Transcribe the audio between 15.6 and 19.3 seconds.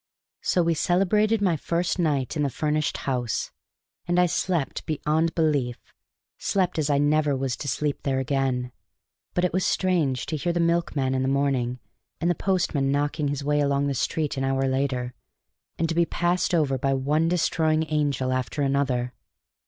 and to be passed over by one destroying angel after another.